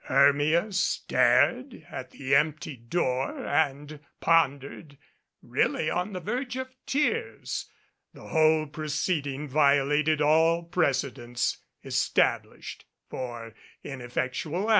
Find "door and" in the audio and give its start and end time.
2.75-3.99